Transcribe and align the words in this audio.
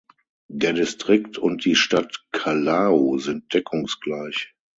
Der 0.49 0.73
Distrikt 0.73 1.37
und 1.37 1.63
die 1.63 1.75
Stadt 1.75 2.25
Callao 2.31 3.19
sind 3.19 3.53
deckungsgleich. 3.53 4.55